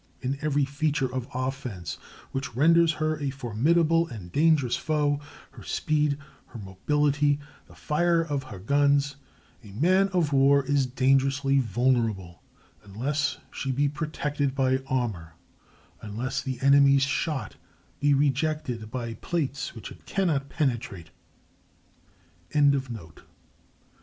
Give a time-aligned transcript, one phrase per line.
[0.21, 1.99] In every feature of offense
[2.31, 8.57] which renders her a formidable and dangerous foe—her speed, her mobility, the fire of her
[8.57, 12.41] guns—a man of war is dangerously vulnerable
[12.83, 15.33] unless she be protected by armor,
[16.01, 17.57] unless the enemy's shot
[17.99, 21.11] be rejected by plates which it cannot penetrate.